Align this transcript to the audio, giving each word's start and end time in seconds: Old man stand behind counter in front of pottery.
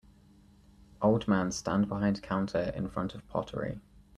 Old 0.99 1.27
man 1.27 1.51
stand 1.51 1.87
behind 1.87 2.23
counter 2.23 2.73
in 2.75 2.89
front 2.89 3.13
of 3.13 3.27
pottery. 3.27 3.79